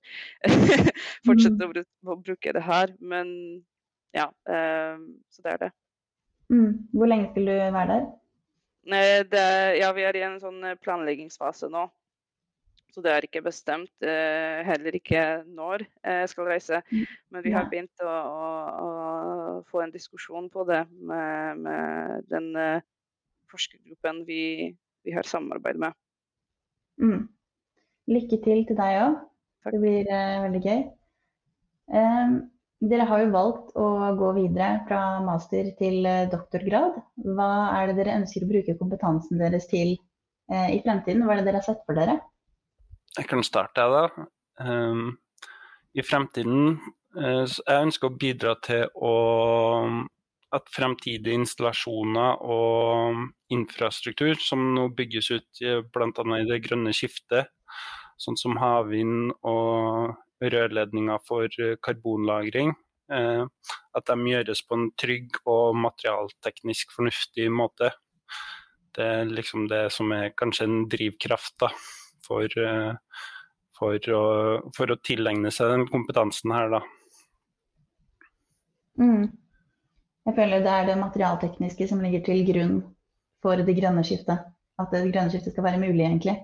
fortsette 1.26 1.68
mm. 1.68 1.80
å, 2.06 2.18
bruke 2.20 2.54
det 2.56 2.62
her. 2.64 2.94
Men 3.00 3.32
ja, 4.14 4.28
uh, 4.50 5.00
så 5.32 5.46
det 5.46 5.56
er 5.56 5.64
det. 5.66 5.72
Mm. 6.52 6.70
Hvor 6.92 7.10
lenge 7.10 7.32
skal 7.32 7.50
du 7.50 7.54
være 7.56 7.88
der? 7.90 8.06
Det, 9.32 9.44
ja, 9.80 9.92
vi 9.96 10.04
er 10.04 10.16
i 10.18 10.26
en 10.26 10.40
sånn 10.42 10.58
eh, 10.68 10.76
planleggingsfase 10.84 11.70
nå. 11.72 11.86
Så 12.92 13.00
det 13.02 13.14
er 13.14 13.24
ikke 13.26 13.40
bestemt. 13.42 13.90
Heller 14.04 14.94
ikke 14.94 15.22
når 15.48 15.86
jeg 15.88 16.28
skal 16.30 16.46
reise. 16.46 16.82
Mm. 16.92 17.14
Men 17.32 17.42
vi 17.42 17.54
har 17.56 17.64
begynt 17.72 18.04
å, 18.04 18.12
å, 18.12 18.50
å 18.84 19.56
få 19.66 19.80
en 19.82 19.94
diskusjon 19.94 20.46
på 20.52 20.66
det 20.68 20.84
med, 21.00 21.64
med 21.64 22.28
den 22.30 22.52
forskergruppen 23.50 24.22
vi, 24.28 24.44
vi 25.02 25.16
har 25.16 25.26
samarbeid 25.26 25.80
med. 25.80 25.96
Mm. 27.02 27.22
Lykke 28.10 28.40
til 28.44 28.64
til 28.68 28.78
deg 28.78 28.98
òg. 29.02 29.20
Det 29.64 29.80
blir 29.80 30.10
uh, 30.10 30.42
veldig 30.44 30.60
gøy. 30.64 30.82
Um, 31.88 32.34
dere 32.84 33.06
har 33.08 33.22
jo 33.22 33.32
valgt 33.32 33.72
å 33.80 33.86
gå 34.18 34.32
videre 34.36 34.82
fra 34.88 35.00
master 35.24 35.70
til 35.78 36.04
uh, 36.04 36.26
doktorgrad. 36.32 36.98
Hva 37.24 37.50
er 37.78 37.90
det 37.90 37.98
dere 38.02 38.18
ønsker 38.20 38.44
å 38.44 38.50
bruke 38.50 38.76
kompetansen 38.80 39.40
deres 39.40 39.68
til 39.70 39.94
uh, 40.52 40.68
i 40.68 40.82
fremtiden? 40.84 41.24
Hva 41.24 41.36
er 41.36 41.42
det 41.42 41.48
dere 41.48 41.62
har 41.62 41.68
sett 41.68 41.84
for 41.88 41.96
dere? 41.96 42.18
Jeg 43.16 43.30
kan 43.30 43.44
starte, 43.46 43.80
jeg, 43.80 43.94
da. 43.94 44.28
Um, 44.64 45.14
I 45.94 46.02
fremtiden 46.04 46.76
jeg 47.14 47.78
ønsker 47.78 48.10
å 48.10 48.18
bidra 48.18 48.56
til 48.64 48.88
å 48.98 49.12
at 50.54 50.70
fremtidige 50.70 51.34
installasjoner 51.40 52.42
og 52.46 53.24
infrastruktur 53.54 54.38
som 54.40 54.70
nå 54.76 54.88
bygges 54.96 55.30
ut 55.34 55.62
bl.a. 55.94 56.24
i 56.38 56.46
det 56.48 56.60
grønne 56.66 56.94
skiftet, 56.94 57.50
sånn 58.20 58.38
som 58.38 58.58
havvind 58.62 59.32
og 59.42 60.14
rørledninger 60.44 61.20
for 61.26 61.50
karbonlagring, 61.84 62.72
eh, 63.12 63.44
at 63.94 64.10
de 64.10 64.30
gjøres 64.32 64.62
på 64.66 64.78
en 64.78 64.88
trygg 65.00 65.38
og 65.50 65.76
materialteknisk 65.78 66.94
fornuftig 66.96 67.50
måte. 67.52 67.92
Det 68.94 69.04
er 69.04 69.30
liksom 69.30 69.68
det 69.70 69.86
som 69.94 70.12
er 70.14 70.34
kanskje 70.38 70.68
en 70.68 70.82
drivkraft 70.90 71.56
da, 71.62 71.70
for, 72.24 72.46
eh, 72.46 72.92
for, 73.78 74.10
å, 74.18 74.26
for 74.76 74.92
å 74.92 75.00
tilegne 75.02 75.50
seg 75.54 75.72
den 75.74 75.88
kompetansen 75.90 76.54
her. 76.54 76.76
da. 76.78 76.84
Mm. 79.00 79.32
Jeg 80.24 80.36
føler 80.38 80.64
det 80.64 80.72
er 80.72 80.86
det 80.88 80.98
materialtekniske 81.00 81.88
som 81.90 82.00
ligger 82.00 82.24
til 82.24 82.44
grunn 82.48 82.76
for 83.44 83.60
det 83.60 83.76
grønne 83.76 84.04
skiftet. 84.06 84.46
At 84.80 84.90
det 84.94 85.04
grønne 85.12 85.30
skiftet 85.32 85.52
skal 85.52 85.66
være 85.66 85.82
mulig, 85.82 86.02
egentlig. 86.06 86.38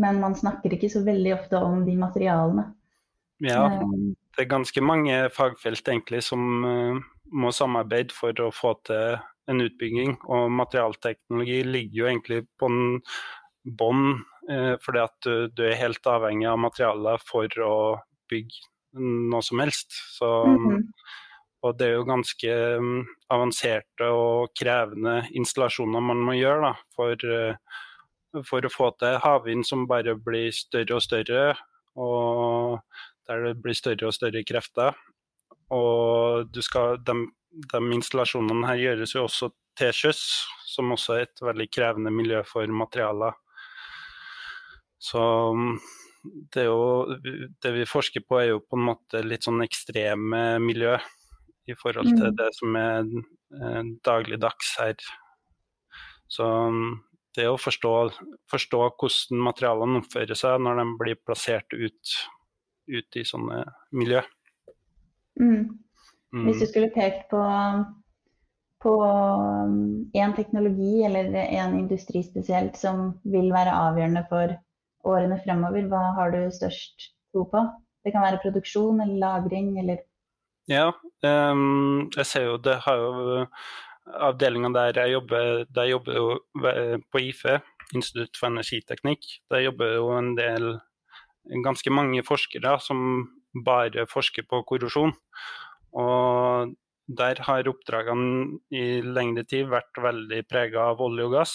Men 0.00 0.20
man 0.22 0.34
snakker 0.38 0.74
ikke 0.74 0.90
så 0.90 1.02
veldig 1.06 1.34
ofte 1.36 1.60
om 1.62 1.84
de 1.86 1.94
materialene. 1.98 2.66
Ja, 3.40 3.64
eh, 3.66 3.92
det 4.36 4.44
er 4.44 4.50
ganske 4.50 4.82
mange 4.84 5.22
fagfelt 5.34 5.88
egentlig 5.88 6.22
som 6.26 6.64
uh, 6.66 6.98
må 7.32 7.52
samarbeide 7.54 8.14
for 8.14 8.36
å 8.42 8.50
få 8.54 8.74
til 8.88 9.20
en 9.50 9.64
utbygging. 9.64 10.18
Og 10.28 10.50
materialteknologi 10.58 11.62
ligger 11.66 12.02
jo 12.02 12.10
egentlig 12.10 12.42
på 12.60 12.70
en 12.70 13.00
bånn, 13.78 14.20
uh, 14.50 14.74
fordi 14.84 15.02
at 15.06 15.16
du, 15.26 15.32
du, 15.54 15.64
er 15.70 15.80
helt 15.80 16.06
avhengig 16.10 16.50
av 16.50 16.60
materialer 16.66 17.24
for 17.24 17.62
å 17.64 17.74
bygge 18.30 18.66
noe 19.00 19.42
som 19.46 19.62
helst. 19.62 19.94
Så 20.18 20.28
mm 20.46 20.58
-hmm. 20.66 20.86
Og 21.60 21.76
det 21.76 21.90
er 21.90 21.98
jo 21.98 22.08
ganske 22.08 22.52
um, 22.80 23.02
avanserte 23.32 24.08
og 24.16 24.52
krevende 24.56 25.18
installasjoner 25.36 26.04
man 26.04 26.22
må 26.24 26.38
gjøre 26.38 26.70
da, 26.70 26.72
for, 26.96 27.26
uh, 27.28 28.40
for 28.48 28.64
å 28.64 28.72
få 28.72 28.88
til 29.00 29.18
havvind 29.20 29.66
som 29.68 29.84
bare 29.90 30.16
blir 30.16 30.54
større 30.56 30.96
og 30.96 31.04
større, 31.04 31.44
og 32.00 32.80
der 33.28 33.50
det 33.50 33.58
blir 33.60 33.76
større 33.76 34.08
og 34.08 34.16
større 34.16 34.44
krefter. 34.48 34.96
Og 35.76 36.56
skal, 36.64 36.96
de, 37.04 37.18
de, 37.52 37.82
installasjonene 37.98 38.72
her 38.72 38.80
gjøres 38.86 39.14
jo 39.14 39.26
også 39.28 39.52
til 39.78 39.92
sjøs, 39.94 40.24
som 40.66 40.96
også 40.96 41.18
er 41.18 41.28
et 41.28 41.44
veldig 41.44 41.68
krevende 41.72 42.14
miljø 42.14 42.40
for 42.48 42.72
materialer. 42.72 43.36
Så 45.00 45.20
um, 45.52 45.76
det, 46.24 46.64
jo, 46.72 47.20
det 47.60 47.76
vi 47.76 47.88
forsker 47.88 48.24
på 48.24 48.40
er 48.40 48.54
jo 48.54 48.64
på 48.64 48.80
en 48.80 48.88
måte 48.94 49.20
litt 49.28 49.44
sånn 49.44 49.60
ekstreme 49.64 50.60
miljø 50.64 50.96
i 51.70 51.76
forhold 51.78 52.10
til 52.12 52.30
mm. 52.32 52.36
det 52.38 52.48
som 52.56 52.76
er 52.80 53.12
eh, 53.60 53.82
dagligdags 54.06 54.74
her. 54.80 54.96
Så 56.30 56.46
mm, 56.46 56.98
det 57.38 57.46
å 57.50 57.58
forstå, 57.60 57.94
forstå, 58.50 58.82
hvordan 58.98 59.44
materialene 59.46 60.02
oppfører 60.02 60.38
seg 60.38 60.60
når 60.62 60.82
de 60.82 60.86
blir 61.00 61.20
plassert 61.26 61.74
ut, 61.74 62.16
ut 62.90 63.18
i 63.18 63.24
sånne 63.26 63.62
miljø. 63.94 64.22
Mm. 65.40 65.78
Mm. 66.34 66.44
Hvis 66.46 66.62
du 66.62 66.66
skulle 66.70 66.92
pekt 66.94 67.28
på, 67.30 67.40
på 68.82 68.94
én 70.18 70.34
teknologi 70.36 71.04
eller 71.06 71.32
en 71.42 71.78
industri 71.78 72.22
spesielt 72.26 72.78
som 72.78 73.14
vil 73.22 73.50
være 73.54 73.74
avgjørende 73.88 74.26
for 74.30 74.58
årene 75.10 75.40
fremover, 75.42 75.88
hva 75.90 76.04
har 76.18 76.34
du 76.34 76.42
størst 76.54 77.10
tro 77.32 77.46
på? 77.50 77.64
Det 78.04 78.14
kan 78.14 78.24
være 78.24 78.40
produksjon 78.42 79.02
eller 79.02 79.18
lagring 79.20 79.74
eller 79.80 80.02
Ja, 80.70 80.92
um, 81.26 82.10
jeg 82.14 82.26
ser 82.30 82.44
jo 82.46 82.58
det 82.62 82.76
har 82.84 83.00
jo 83.00 83.46
avdelinga 84.30 84.70
der 84.74 85.00
jeg 85.02 85.16
jobber, 85.16 85.64
der 85.66 85.88
jobber 85.90 86.14
jo 86.14 86.28
på 87.10 87.22
IFE, 87.26 87.58
Institutt 87.90 88.38
for 88.38 88.52
energiteknikk. 88.52 89.26
Der 89.50 89.64
jobber 89.64 89.96
jo 89.96 90.12
en 90.14 90.36
del, 90.38 90.76
ganske 91.64 91.90
mange 91.90 92.22
forskere 92.22 92.76
som 92.84 93.00
bare 93.66 94.06
forsker 94.06 94.46
på 94.46 94.62
korrosjon. 94.68 95.10
Og 95.98 96.76
der 97.10 97.42
har 97.48 97.66
oppdragene 97.66 98.60
i 98.70 99.02
lengre 99.02 99.42
tid 99.50 99.66
vært 99.72 99.98
veldig 99.98 100.44
prega 100.46 100.92
av 100.92 101.02
olje 101.02 101.26
og 101.26 101.34
gass. 101.34 101.54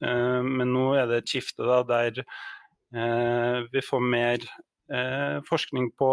Eh, 0.00 0.40
men 0.40 0.72
nå 0.72 0.94
er 0.96 1.08
det 1.10 1.22
et 1.22 1.34
skifte 1.34 1.68
da, 1.68 1.82
der 1.84 2.22
eh, 2.22 3.66
vi 3.68 3.84
får 3.84 4.04
mer 4.04 4.40
eh, 4.88 5.44
forskning 5.48 5.92
på 6.00 6.12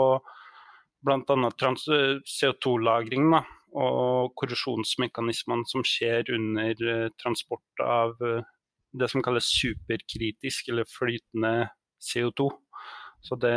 bl.a. 1.05 1.51
CO2-lagring 2.25 3.29
og 3.75 4.33
korrosjonsmekanismene 4.39 5.67
som 5.69 5.83
skjer 5.85 6.31
under 6.35 7.09
transport 7.21 7.83
av 7.83 8.15
det 8.95 9.09
som 9.12 9.24
kalles 9.24 9.47
superkritisk 9.51 10.69
eller 10.71 10.88
flytende 10.89 11.69
CO2. 12.01 12.50
Så 13.25 13.35
det, 13.41 13.55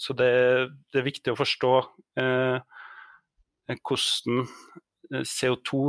så 0.00 0.14
det, 0.16 0.32
det 0.92 1.00
er 1.00 1.06
viktig 1.06 1.34
å 1.34 1.38
forstå 1.38 1.72
eh, 2.22 2.78
hvordan 3.68 4.44
eh, 4.44 5.26
CO2 5.28 5.82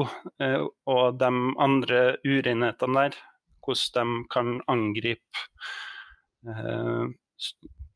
eh, 0.43 0.65
og 0.91 1.19
de 1.21 1.31
andre 1.63 2.01
urenhetene 2.27 3.05
der, 3.05 3.21
hvordan 3.63 4.17
de 4.19 4.27
kan 4.33 4.57
angripe 4.67 5.47
eh, 6.47 7.07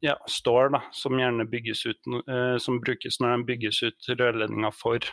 ja, 0.08 0.16
stål, 0.32 0.72
da, 0.78 0.82
som 0.96 1.20
gjerne 1.20 1.48
bygges 1.52 1.86
ut, 1.90 2.12
som 2.64 2.80
brukes 2.84 3.20
når 3.20 3.34
de 3.36 3.48
bygges 3.52 3.82
ut 3.84 4.10
rørledninger 4.16 4.76
for 4.76 5.04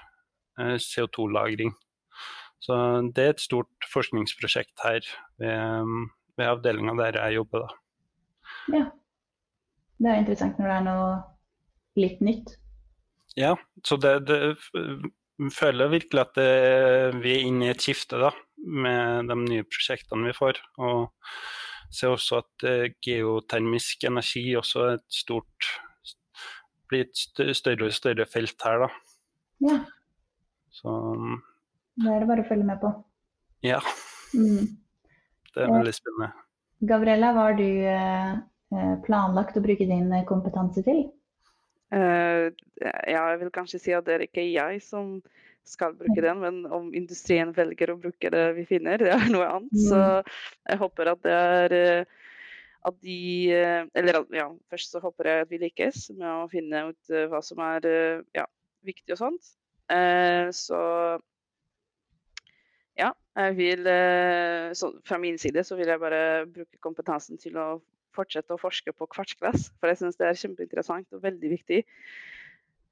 CO2-lagring. 0.58 1.74
Så 2.64 2.76
Det 3.12 3.24
er 3.24 3.34
et 3.34 3.42
stort 3.42 3.88
forskningsprosjekt 3.92 4.84
her 4.84 5.02
ved, 5.42 5.94
ved 6.38 6.46
avdelinga 6.46 6.94
der 7.02 7.18
jeg 7.20 7.40
jobber. 7.40 7.66
da. 7.66 8.76
Ja. 8.76 8.84
Det 9.98 10.10
er 10.10 10.20
interessant 10.22 10.58
når 10.58 10.70
det 10.70 10.76
er 10.76 10.86
noe 10.88 11.10
litt 12.00 12.22
nytt. 12.24 12.54
Ja, 13.38 13.54
så 13.86 13.98
det, 14.00 14.14
det 14.28 14.56
føler 15.54 15.92
virkelig 15.92 16.22
at 16.22 16.34
det, 16.38 17.20
vi 17.22 17.34
er 17.34 17.46
inne 17.48 17.68
i 17.68 17.72
et 17.74 17.82
skifte 17.82 18.18
da, 18.20 18.30
med 18.58 19.30
de 19.30 19.38
nye 19.42 19.66
prosjektene 19.66 20.30
vi 20.30 20.36
får. 20.36 20.60
Og 20.82 21.08
ser 21.94 22.14
også 22.14 22.42
at 22.42 22.66
uh, 22.68 22.86
geotermisk 23.04 24.04
energi 24.08 24.46
også 24.58 24.86
er 24.88 24.96
et 24.98 25.20
stort 25.22 25.74
blir 26.90 27.06
et 27.06 27.56
større 27.56 27.88
og 27.88 27.96
større 27.96 28.26
felt 28.28 28.64
her, 28.64 28.84
da. 28.84 28.88
Ja. 29.64 29.78
Så 30.74 30.94
Det 31.94 32.10
er 32.10 32.22
det 32.22 32.28
bare 32.28 32.44
å 32.44 32.48
følge 32.48 32.66
med 32.68 32.80
på. 32.82 32.90
Ja. 33.64 33.80
Mm. 34.34 34.74
Det 35.54 35.62
er 35.62 35.70
veldig 35.70 35.94
spennende. 35.94 36.32
Gabriella, 36.84 37.30
hva 37.32 37.46
har 37.48 37.58
du 37.58 37.68
uh, 37.86 38.96
planlagt 39.06 39.56
å 39.56 39.62
bruke 39.64 39.86
din 39.88 40.10
kompetanse 40.28 40.82
til? 40.84 41.06
Uh, 41.94 42.50
jeg 42.82 43.40
vil 43.40 43.52
kanskje 43.54 43.80
si 43.80 43.94
at 43.94 44.06
det 44.08 44.16
er 44.16 44.26
ikke 44.26 44.44
jeg 44.50 44.82
som 44.84 45.20
skal 45.68 45.96
bruke 45.96 46.20
den, 46.20 46.40
men 46.42 46.60
om 46.72 46.90
industrien 46.96 47.52
velger 47.56 47.94
å 47.94 47.98
bruke 48.00 48.30
det 48.32 48.44
vi 48.58 48.66
finner, 48.68 49.00
det 49.00 49.12
er 49.14 49.30
noe 49.32 49.48
annet. 49.48 49.74
Så 49.80 49.98
mm. 49.98 50.32
jeg 50.70 50.80
håper 50.82 51.10
at 51.14 51.24
det 51.24 51.34
er 51.34 51.76
eh, 51.78 52.22
at 52.84 52.96
de 53.00 53.18
eh, 53.56 53.86
Eller 53.96 54.18
ja, 54.36 54.50
først 54.68 54.92
så 54.92 55.00
håper 55.00 55.30
jeg 55.30 55.44
at 55.46 55.52
vi 55.52 55.60
lykkes 55.62 56.00
med 56.18 56.28
å 56.28 56.48
finne 56.52 56.88
ut 56.90 57.14
hva 57.32 57.40
som 57.44 57.62
er 57.64 57.88
ja, 58.36 58.44
viktig 58.84 59.16
og 59.16 59.22
sånt. 59.22 59.54
Så 60.56 60.78
ja, 62.96 63.10
jeg 63.36 63.56
vil 63.58 63.88
så 64.72 64.88
Fra 65.04 65.18
min 65.20 65.36
side 65.40 65.60
så 65.68 65.76
vil 65.76 65.90
jeg 65.92 66.00
bare 66.00 66.46
bruke 66.48 66.80
kompetansen 66.84 67.40
til 67.40 67.58
å 67.60 67.66
fortsette 68.16 68.56
å 68.56 68.60
forske 68.60 68.92
på 68.96 69.08
kvartsglass. 69.12 69.70
For 69.80 69.92
jeg 69.92 70.00
syns 70.00 70.20
det 70.20 70.28
er 70.28 70.40
kjempeinteressant 70.40 71.16
og 71.16 71.24
veldig 71.24 71.50
viktig. 71.56 71.82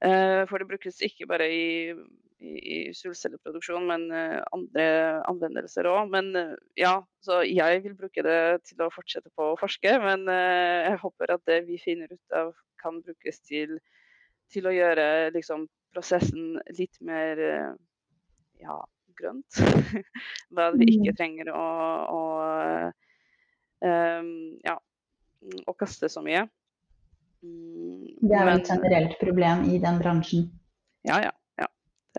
For 0.03 0.61
det 0.61 0.69
brukes 0.69 1.01
ikke 1.05 1.29
bare 1.29 1.47
i, 1.53 1.65
i, 2.43 2.53
i 2.75 2.77
solcelleproduksjon, 2.97 3.87
men 3.89 4.05
uh, 4.11 4.39
andre 4.55 4.85
anvendelser 5.31 5.87
òg. 5.89 6.11
Men 6.13 6.31
uh, 6.37 6.55
ja, 6.79 6.97
så 7.23 7.41
jeg 7.47 7.83
vil 7.85 7.97
bruke 7.99 8.25
det 8.25 8.39
til 8.69 8.83
å 8.85 8.91
fortsette 8.93 9.31
på 9.37 9.53
å 9.53 9.59
forske. 9.59 9.95
Men 10.03 10.27
jeg 10.29 10.99
håper 11.03 11.35
at 11.37 11.45
det 11.49 11.63
vi 11.69 11.79
finner 11.81 12.11
ut 12.11 12.37
av, 12.37 12.53
kan 12.83 12.99
brukes 13.03 13.39
til, 13.47 13.77
til 14.51 14.67
å 14.67 14.75
gjøre 14.75 15.05
liksom, 15.35 15.69
prosessen 15.95 16.57
litt 16.75 16.99
mer 17.05 17.39
ja, 18.59 18.79
grønt. 19.19 19.61
da 20.57 20.71
vi 20.75 20.89
ikke 20.97 21.13
mm. 21.13 21.17
trenger 21.19 21.53
å, 21.55 21.63
å 22.11 22.21
um, 23.83 24.33
ja, 24.63 24.75
å 25.67 25.75
kaste 25.77 26.09
så 26.11 26.23
mye. 26.25 26.45
Mm, 27.43 28.19
det 28.23 28.35
er 28.39 28.49
jo 28.49 28.57
et 28.57 28.69
generelt 28.71 29.15
problem 29.21 29.65
i 29.71 29.79
den 29.83 29.99
bransjen. 29.99 30.47
Ja, 31.07 31.19
ja. 31.25 31.33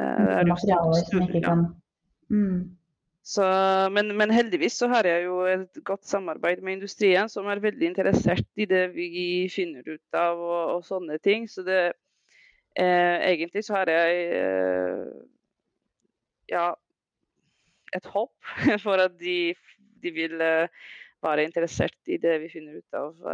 Er 0.00 0.48
Materialer 0.48 1.04
som 1.06 1.22
ikke 1.22 1.42
kan 1.44 1.66
mm. 2.32 2.56
Så, 3.24 3.44
men, 3.88 4.10
men, 4.18 4.32
heldigvis 4.36 4.76
så 4.76 4.90
har 4.92 5.06
jeg 5.08 5.22
jo 5.24 5.38
et 5.48 5.78
godt 5.88 6.04
samarbeid 6.04 6.60
med 6.60 6.76
industrien, 6.76 7.28
som 7.32 7.46
er 7.48 7.62
veldig 7.64 7.86
interessert 7.88 8.44
i 8.60 8.66
det 8.68 8.82
vi 8.92 9.46
finner 9.48 9.86
ut 9.88 10.18
av 10.20 10.42
og, 10.44 10.58
og 10.74 10.82
sånne 10.84 11.16
ting. 11.24 11.46
Så 11.48 11.64
det, 11.64 11.94
eh, 12.76 13.16
egentlig 13.30 13.64
så 13.64 13.78
har 13.78 13.88
jeg 13.88 14.26
eh, 14.42 15.06
ja, 16.52 16.66
et 17.96 18.12
håp 18.12 18.52
for 18.84 19.00
at 19.06 19.16
de, 19.16 19.54
de 20.04 20.12
vil 20.12 20.36
eh, 20.44 20.84
være 21.24 21.48
interessert 21.48 21.96
i 22.04 22.20
det 22.20 22.36
vi 22.44 22.52
finner 22.52 22.76
ut 22.76 23.00
av. 23.00 23.24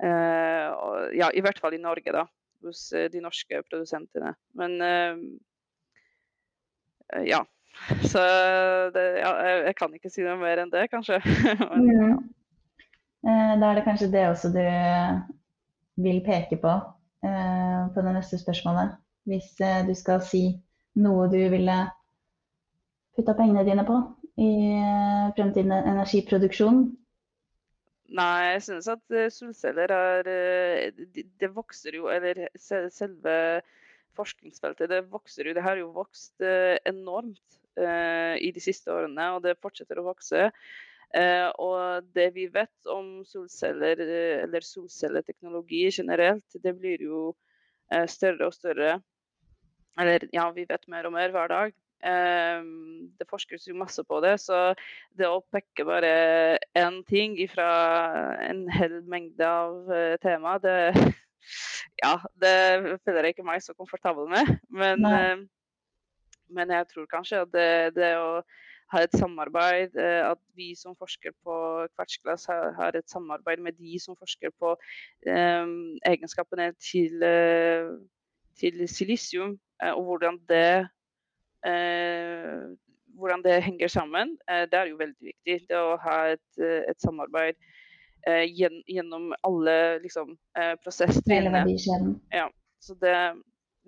Eh, 0.00 0.68
ja, 1.20 1.28
I 1.28 1.44
hvert 1.44 1.60
fall 1.60 1.76
i 1.76 1.82
Norge, 1.82 2.08
da. 2.08 2.24
Hos 2.64 2.84
eh, 2.96 3.08
de 3.12 3.22
norske 3.24 3.62
produsentene. 3.68 4.34
Men 4.58 4.78
ja. 7.28 7.42
Så 8.12 8.20
det, 8.94 9.04
ja, 9.22 9.30
jeg 9.66 9.74
kan 9.78 9.94
ikke 9.96 10.10
si 10.12 10.24
noe 10.24 10.36
mer 10.40 10.60
enn 10.60 10.72
det, 10.72 10.86
kanskje. 10.92 11.18
Men, 11.72 11.88
ja. 11.88 12.16
Da 13.22 13.68
er 13.68 13.78
det 13.78 13.84
kanskje 13.86 14.10
det 14.12 14.26
også 14.28 14.50
du 14.52 14.60
vil 16.02 16.18
peke 16.26 16.58
på 16.60 16.72
på 17.22 18.02
det 18.02 18.12
neste 18.16 18.38
spørsmålet. 18.40 18.96
Hvis 19.30 19.52
du 19.86 19.92
skal 19.94 20.24
si 20.26 20.42
noe 20.98 21.28
du 21.30 21.38
ville 21.52 21.76
putta 23.16 23.34
pengene 23.38 23.64
dine 23.66 23.84
på 23.86 23.98
i 24.40 24.50
eh, 24.72 25.32
fremtiden 25.36 25.72
energiproduksjon? 25.72 26.84
Nei, 28.12 28.52
jeg 28.52 28.62
synes 28.66 28.88
at 28.92 29.14
eh, 29.16 29.30
solceller 29.32 29.92
er 29.96 30.28
Det 30.92 31.24
Det 31.40 31.50
vokser 31.54 31.96
jo, 31.96 32.10
eller 32.12 32.44
selve 32.58 33.62
forskningsfeltet, 34.18 34.90
det 34.90 35.06
vokser 35.12 35.48
jo. 35.48 35.54
Det 35.56 35.64
har 35.64 35.80
jo 35.80 35.92
vokst 35.94 36.42
enormt 36.84 37.58
i 37.72 38.50
de 38.52 38.60
siste 38.60 38.92
årene, 38.92 39.30
og 39.32 39.38
det 39.46 39.54
fortsetter 39.64 39.96
å 39.96 40.04
vokse. 40.04 40.50
og 41.64 42.04
det 42.12 42.26
vi 42.34 42.44
vet 42.52 42.90
om 42.92 43.22
solceller, 43.24 43.96
eller 44.44 44.60
solcelleteknologi 44.60 45.88
generelt, 45.88 46.44
det 46.52 46.74
blir 46.76 47.00
jo 47.00 47.32
større 48.04 48.50
og 48.50 48.52
større. 48.52 48.98
Eller 49.96 50.28
ja, 50.32 50.50
vi 50.52 50.66
vet 50.68 50.84
mer 50.88 51.08
og 51.08 51.16
mer 51.16 51.32
hver 51.32 51.48
dag. 51.48 51.72
Ehm, 52.02 53.12
det 53.18 53.28
forskes 53.30 53.68
jo 53.68 53.76
masse 53.78 54.02
på 54.04 54.18
det, 54.24 54.34
så 54.42 54.72
det 55.18 55.28
å 55.28 55.42
pekke 55.54 55.86
bare 55.86 56.12
én 56.78 56.98
ting 57.06 57.36
fra 57.52 57.68
en 58.42 58.64
hel 58.74 58.98
mengde 59.06 59.46
av 59.46 59.90
uh, 59.90 60.16
tema, 60.22 60.58
det 60.62 60.92
Ja, 62.02 62.16
det 62.38 62.98
føler 63.04 63.26
jeg 63.26 63.36
ikke 63.36 63.46
meg 63.46 63.62
så 63.62 63.74
komfortabel 63.78 64.28
med. 64.30 64.48
Men, 64.70 65.06
uh, 65.06 65.42
men 66.50 66.70
jeg 66.74 66.88
tror 66.90 67.06
kanskje 67.10 67.42
at 67.44 67.52
det, 67.54 67.94
det 67.98 68.12
å 68.18 68.40
ha 68.92 69.02
et 69.02 69.14
samarbeid, 69.18 69.94
uh, 69.94 70.32
at 70.32 70.40
vi 70.58 70.72
som 70.78 70.96
forsker 70.98 71.34
på 71.46 71.58
kvartsglass 71.94 72.48
har, 72.50 72.98
et 72.98 73.10
samarbeid 73.10 73.62
med 73.62 73.78
de 73.78 74.00
som 74.02 74.18
forsker 74.18 74.54
på 74.58 74.74
um, 74.74 75.76
egenskapene 76.08 76.72
til, 76.82 77.22
til 78.58 78.82
silisium, 78.90 79.54
og 79.92 80.02
hvordan 80.06 80.42
det 80.50 80.66
Eh, 80.72 80.86
hvordan 81.62 83.42
det 83.44 83.62
henger 83.62 83.88
sammen, 83.88 84.38
eh, 84.50 84.64
det 84.70 84.78
er 84.78 84.90
jo 84.90 84.98
veldig 84.98 85.30
viktig. 85.30 85.58
Det 85.68 85.78
å 85.78 85.96
ha 86.02 86.18
et, 86.34 86.48
eh, 86.58 86.82
et 86.90 87.00
samarbeid 87.00 87.58
gjennom 88.22 89.32
alle 89.42 89.98
liksom, 89.98 90.36
prosesstrinnene. 90.84 91.64
Ja, 92.30 92.44
så 92.78 92.94
det, 93.02 93.16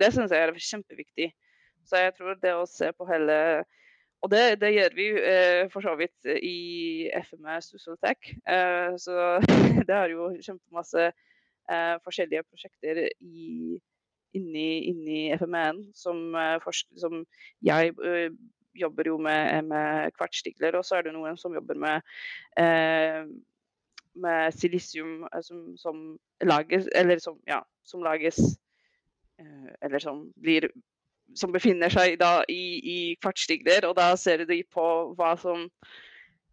det 0.02 0.08
syns 0.10 0.34
jeg 0.34 0.42
er 0.42 0.56
kjempeviktig. 0.58 1.28
Så 1.86 2.00
jeg 2.02 2.14
tror 2.16 2.34
det 2.42 2.54
å 2.56 2.66
se 2.66 2.90
på 2.96 3.06
hele 3.06 3.36
Og 4.24 4.30
det, 4.32 4.56
det 4.62 4.72
gjør 4.72 4.94
vi 4.96 5.06
eh, 5.20 5.66
for 5.70 5.84
så 5.84 5.92
vidt 6.00 6.26
i 6.32 7.10
FME 7.28 7.58
Susoltech. 7.60 8.30
Eh, 8.48 8.94
så 8.96 9.36
det 9.88 9.94
er 9.94 10.14
jo 10.14 10.30
kjempemasse 10.40 11.10
eh, 11.10 11.96
forskjellige 12.06 12.46
prosjekter 12.48 13.02
i, 13.04 13.76
inni, 14.34 14.68
inni 14.90 15.18
FMN 15.38 15.80
som, 15.96 16.20
som 17.00 17.20
jeg 17.64 17.94
jobber 18.74 19.10
jo 19.10 19.18
med, 19.22 19.70
med 19.70 20.14
kvartstigler, 20.18 20.76
og 20.78 20.86
så 20.86 20.98
er 20.98 21.06
det 21.06 21.14
noen 21.14 21.38
som 21.38 21.54
jobber 21.54 21.78
med 21.78 22.02
eh, 22.58 23.22
med 24.14 24.54
silisium 24.54 25.24
som, 25.42 25.76
som, 25.76 26.18
lages, 26.42 26.88
eller 26.94 27.18
som, 27.18 27.38
ja, 27.46 27.62
som 27.82 28.02
lages 28.02 28.38
eh, 29.38 29.70
Eller 29.82 29.98
som 29.98 30.28
blir 30.38 30.68
som 31.34 31.52
befinner 31.52 31.90
seg 31.90 32.18
da 32.20 32.44
i, 32.52 32.78
i 32.78 32.98
kvartstigler, 33.22 33.86
og 33.88 33.96
da 33.98 34.12
ser 34.20 34.44
de 34.46 34.60
på 34.70 34.84
hva 35.18 35.32
som 35.40 35.64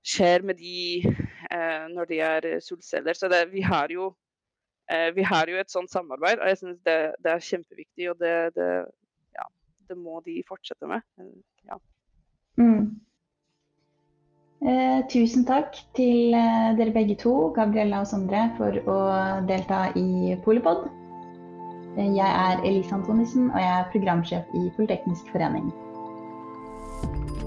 skjer 0.02 0.46
med 0.48 0.58
de 0.58 1.04
eh, 1.52 1.86
når 1.92 2.10
de 2.10 2.20
er 2.26 2.48
solceller. 2.64 3.14
Så 3.14 3.30
det, 3.30 3.44
vi, 3.52 3.62
har 3.62 3.92
jo, 3.94 4.08
eh, 4.10 4.31
vi 5.16 5.24
har 5.24 5.48
jo 5.48 5.60
et 5.62 5.72
sånt 5.72 5.92
samarbeid, 5.92 6.42
og 6.42 6.50
jeg 6.52 6.58
syns 6.60 6.82
det, 6.88 6.98
det, 7.24 7.32
er 7.32 7.46
kjempeviktig. 7.48 8.10
Og 8.12 8.18
det, 8.20 8.34
det, 8.58 8.68
ja, 9.38 9.46
det, 9.90 9.98
må 9.98 10.20
de 10.26 10.42
fortsette 10.48 10.90
med. 10.90 11.06
Eh, 11.20 11.32
ja. 11.70 11.80
Mm. 12.60 13.00
Eh, 14.62 15.00
tusen 15.10 15.46
takk 15.48 15.78
til 15.98 16.36
eh, 16.38 16.74
dere 16.78 16.94
begge 16.94 17.16
to, 17.18 17.34
Gabriella 17.56 18.04
og 18.04 18.10
Sondre, 18.12 18.44
for 18.60 18.76
å 18.86 18.98
delta 19.50 19.88
i 19.98 20.36
Polipod. 20.46 20.86
Eh, 21.98 22.12
jeg 22.14 22.28
er 22.28 22.62
Elise 22.62 22.94
Antonissen, 22.94 23.50
og 23.50 23.58
jeg 23.58 23.72
er 23.80 23.90
programsjef 23.96 24.54
i 24.60 24.68
Politeknisk 24.78 25.32
forening. 25.34 25.72